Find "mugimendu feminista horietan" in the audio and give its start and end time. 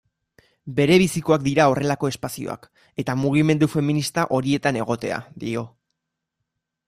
3.25-4.79